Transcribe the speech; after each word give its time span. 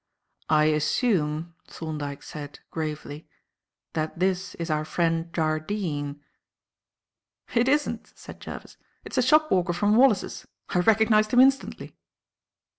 "I 0.49 0.63
assume," 0.65 1.53
Thorndyke 1.67 2.23
said, 2.23 2.57
gravely, 2.71 3.27
"that 3.93 4.17
this 4.17 4.55
is 4.55 4.71
our 4.71 4.83
friend 4.83 5.31
Jardine." 5.31 6.21
"It 7.53 7.67
isn't," 7.67 8.11
said 8.15 8.39
Jervis. 8.41 8.77
"It's 9.05 9.17
the 9.17 9.21
shopwalker 9.21 9.73
from 9.73 9.95
Wallis's. 9.95 10.47
I 10.69 10.79
recognized 10.79 11.31
him 11.33 11.39
instantly." 11.39 11.95